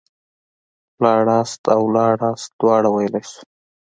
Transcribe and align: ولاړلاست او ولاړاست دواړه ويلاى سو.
ولاړلاست 0.99 1.61
او 1.75 1.81
ولاړاست 1.89 2.49
دواړه 2.59 2.89
ويلاى 2.95 3.23
سو. 3.31 3.41